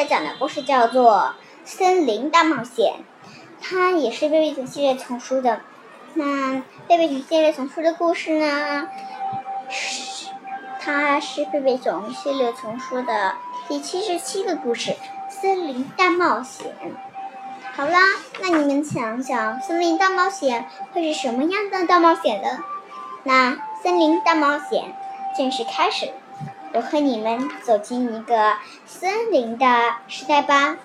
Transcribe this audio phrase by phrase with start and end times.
[0.00, 1.34] 家讲的故事叫做
[1.68, 2.94] 《森林大冒险》，
[3.60, 5.60] 它也是贝贝熊系列丛书的。
[6.14, 8.88] 那贝贝熊系列丛书的故事呢？
[9.68, 10.28] 是
[10.80, 13.34] 它是贝贝熊系列丛书的
[13.68, 14.92] 第七十七个故事
[15.28, 16.74] 《森林大冒险》。
[17.76, 17.98] 好啦，
[18.40, 22.64] 那你们想想，森林大冒险会是什么样的大冒险呢？
[23.24, 24.94] 那森林大冒险
[25.36, 26.10] 正式开始。
[26.72, 28.54] 我和你们走进一个
[28.86, 29.66] 森林的
[30.06, 30.76] 时代吧。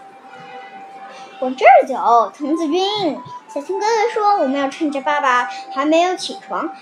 [1.41, 3.19] 往这儿走，童子军。
[3.53, 6.73] 小青哥哥说：“我们要趁着爸爸还没有起床，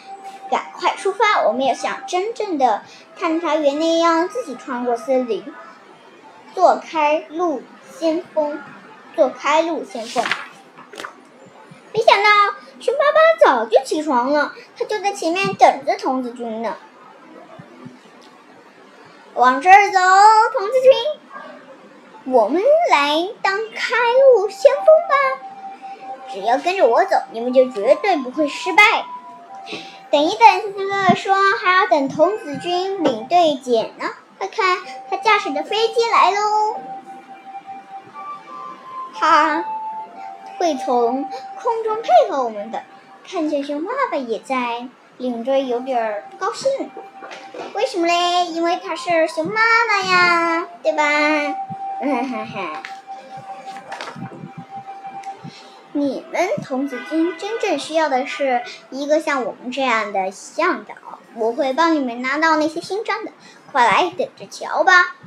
[0.50, 1.44] 赶快出发。
[1.45, 2.84] 我们要像真正的
[3.20, 5.44] 探查员那样，自己穿过森林，
[6.56, 7.62] 做开路
[7.92, 8.59] 先锋，
[9.16, 10.23] 做开路先锋。”
[11.94, 12.30] 没想到，
[12.80, 16.76] 熊爸爸早就起床了，他就在前面等着童子军呢。
[19.36, 20.00] 往这儿走，
[20.54, 22.62] 童子军，我们
[22.92, 23.96] 来当开
[24.36, 25.16] 路先锋吧！
[26.31, 29.06] 只要跟着我走，你们就绝对不会失败。
[30.11, 34.06] 等一等，小青哥哥说还要等童子军领队捡呢。
[34.38, 34.78] 快看，
[35.09, 36.76] 他驾驶的飞机来喽！
[39.16, 39.66] 他
[40.59, 41.23] 会从
[41.59, 42.84] 空中配合我们的。
[43.28, 44.88] 看见熊爸爸也在。
[45.17, 46.89] 领队有点不高兴，
[47.84, 48.45] 为什么嘞？
[48.45, 51.03] 因为他是熊妈妈呀，对吧？
[55.92, 60.94] 你们童子军真正需要的是一个像我们这样的向导，
[61.36, 63.34] 我会帮你们拿到那些勋章的。
[63.70, 65.17] 快来，等着瞧吧！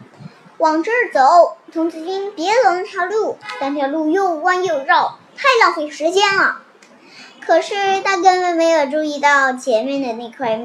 [0.57, 6.63] 往这儿走，童子军，别走那条路，那条路又弯又绕，太浪费时间了。
[7.39, 10.59] 可是他根本没有注意到前面的那块，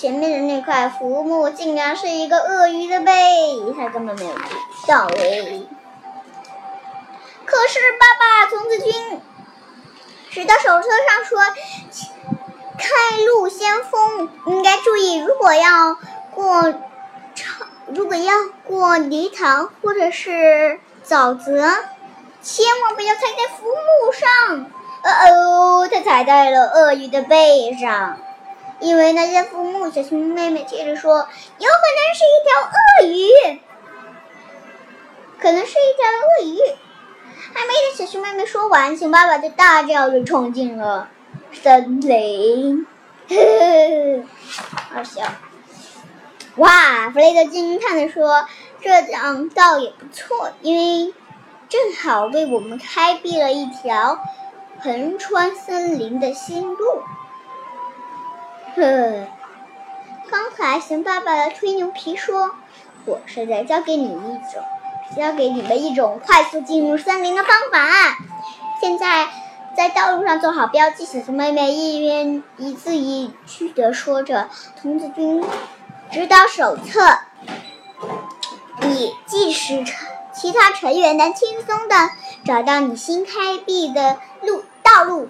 [0.00, 3.12] 前面的那块浮木竟然是一个鳄鱼的背，
[3.76, 5.60] 他根本没有注意到哎。
[7.44, 9.20] 可是爸爸童子军
[10.30, 11.38] 指到手册上说，
[12.78, 15.98] 开路先锋应该注意，如果要
[16.34, 16.74] 过，
[17.88, 18.32] 如果要
[18.66, 21.60] 过泥塘或者是沼泽，
[22.40, 24.64] 千万不要踩在浮木上。
[25.02, 28.18] 哦哦，他踩在了鳄鱼的背上，
[28.80, 29.90] 因为那些浮木。
[29.90, 33.60] 小熊妹妹接着说：“有可能是一条鳄鱼，
[35.38, 36.58] 可能是一条鳄鱼。”
[37.52, 41.08] 还没等小熊妹妹说完，熊爸爸就大叫着冲进了
[41.52, 42.86] 森林。
[43.28, 44.24] 呵呵，
[44.94, 45.22] 好笑！
[46.56, 48.46] 哇，弗雷德惊叹地说
[48.80, 51.12] ：“这样倒也不错，因为
[51.68, 54.18] 正好为我们开辟了一条。”
[54.82, 57.02] 横穿森林的新路。
[58.74, 59.26] 哼，
[60.30, 62.52] 刚才熊爸爸吹牛皮说，
[63.04, 64.62] 我是在教给你一种，
[65.16, 68.16] 教给你们一种快速进入森林的方法。
[68.80, 69.28] 现在
[69.76, 71.04] 在道路上做好标记。
[71.04, 74.48] 小熊妹妹一边一字一句的说着
[74.80, 75.44] 《童子军
[76.10, 77.00] 指导手册》，
[78.82, 81.94] 你即使成其他成员能轻松的
[82.44, 84.64] 找到你新开辟的路。
[84.82, 85.28] 道路，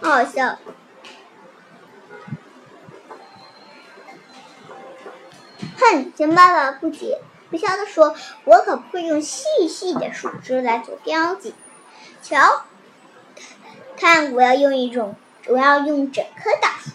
[0.00, 0.58] 好笑。
[5.78, 11.54] 哼，熊爸爸不解不笑的说：“我可不会用细细的树枝来做标记。
[12.22, 12.64] 瞧，
[13.96, 15.16] 看，我要用一种，
[15.46, 16.90] 我要用整棵大树。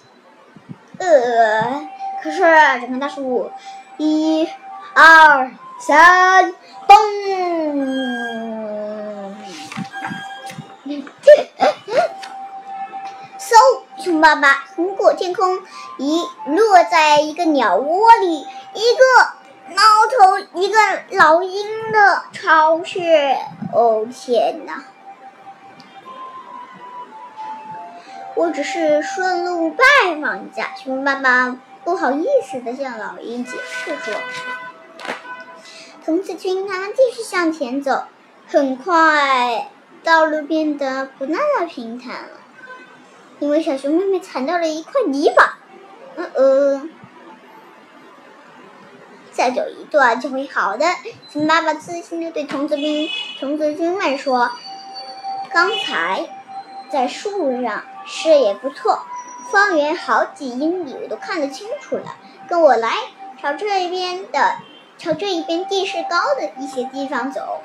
[0.98, 1.90] 呃，
[2.24, 2.40] 可是
[2.80, 3.52] 整棵大树，
[3.98, 4.48] 一、
[4.94, 6.54] 二、三，
[6.88, 6.96] 嘣！”
[13.56, 14.04] 嗖！
[14.04, 15.62] 熊爸爸横过天空，
[15.98, 18.40] 一落在一个鸟窝里，
[18.74, 20.78] 一个猫头，一个
[21.12, 23.38] 老鹰的巢穴。
[23.74, 24.84] 哦天哪！
[28.36, 29.86] 我只是顺路拜
[30.22, 30.72] 访一下。
[30.76, 34.14] 熊爸爸不好意思的向老鹰解释说
[36.04, 38.04] ：“童子军他们继续向前走，
[38.50, 39.70] 很快。”
[40.04, 42.30] 道路变得不那么平坦了，
[43.40, 45.58] 因为小熊妹妹踩到了一块泥巴。
[46.18, 46.94] 嗯嗯，
[49.32, 50.86] 再走一段就会好的。
[51.30, 54.50] 熊爸爸自信的对童子兵、童子军们说
[55.52, 56.30] ：“刚才
[56.90, 59.02] 在树上视野不错，
[59.52, 62.16] 方圆好几英里我都看得清楚了。
[62.48, 62.94] 跟我来，
[63.42, 64.56] 朝这一边的，
[64.98, 67.62] 朝这一边地势高的一些地方走。”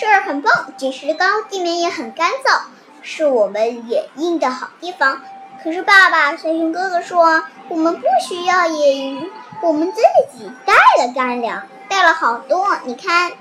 [0.00, 2.62] 这儿很棒，地势高，地面也很干燥，
[3.02, 5.20] 是我们野营的好地方。
[5.62, 9.30] 可是爸爸，小熊哥哥说，我们不需要野营，
[9.62, 10.00] 我们自
[10.32, 10.72] 己带
[11.04, 12.78] 了干粮，带了好多。
[12.84, 13.32] 你看，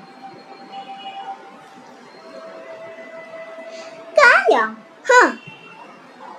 [4.14, 5.38] 干粮，哼，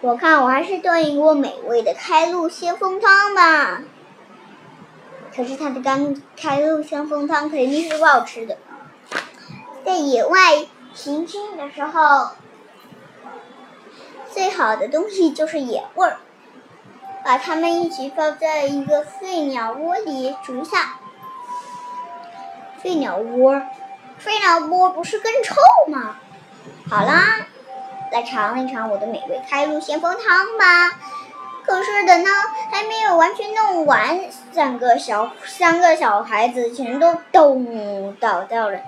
[0.03, 3.81] 我看我还是炖一锅美味的开路先锋汤吧。
[5.35, 8.59] 可是他的干开路先锋汤肯定是不好吃的，
[9.85, 10.39] 在野外
[10.95, 12.31] 行军的时候。
[14.33, 16.19] 最好的东西就是野味儿，
[17.25, 21.01] 把它们一起放在一个废鸟窝里煮一下。
[22.81, 23.61] 废鸟窝，
[24.19, 25.57] 废鸟窝不是更臭
[25.89, 26.17] 吗？
[26.89, 27.45] 好啦，
[28.13, 30.97] 来尝一尝我的美味开路先锋汤吧。
[31.67, 32.31] 可是等到
[32.71, 38.79] 还没有完全弄完，三个小三个小孩子全都咚倒掉了。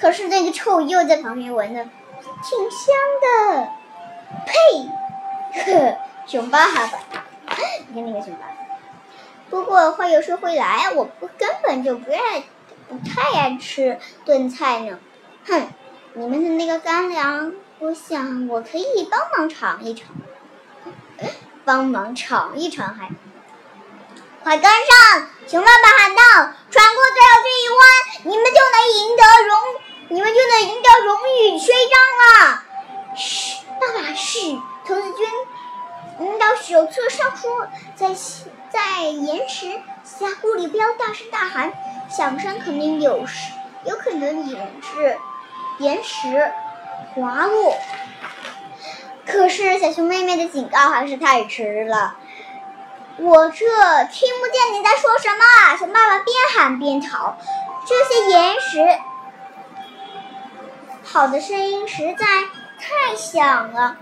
[0.00, 3.68] 可是那个臭鼬在旁边闻的，挺香的。
[4.46, 4.52] 呸！
[5.64, 6.90] 呵， 熊爸爸，
[7.88, 8.54] 你看那个熊爸爸。
[9.50, 12.44] 不过话又说回来，我不根本就不爱，
[12.88, 14.98] 不太爱吃炖菜呢。
[15.46, 15.68] 哼，
[16.12, 20.06] 你们的那个干粮，我想我可以帮忙尝一尝。
[21.64, 23.10] 帮忙尝一尝还？
[24.42, 25.28] 快跟上！
[25.46, 26.20] 熊爸爸喊道
[26.70, 27.80] ：“穿过最后这一弯，
[28.24, 29.56] 你们就能赢得荣，
[30.08, 32.62] 你们就能赢得荣誉勋章了。”
[33.16, 33.58] 嘘。
[33.80, 34.40] 爸爸是
[34.84, 35.26] 童子军
[36.18, 38.08] 领导手册上说，在
[38.70, 39.70] 在岩石
[40.02, 41.72] 峡谷里不要大声大喊，
[42.10, 43.24] 响声肯定有
[43.84, 45.16] 有可能引致
[45.78, 46.52] 岩石
[47.14, 47.76] 滑落。
[49.24, 52.16] 可是小熊妹妹的警告还是太迟了，
[53.18, 53.64] 我这
[54.10, 55.76] 听不见你在说什么。
[55.78, 57.36] 熊爸爸边喊边逃，
[57.86, 58.98] 这些岩石
[61.12, 62.58] 跑的声音实在。
[62.78, 63.96] 太响了。